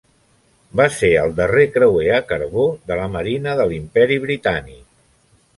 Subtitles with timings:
[0.79, 4.83] Va ser el darrer creuer a carbó de la marina de l'Imperi Britànic.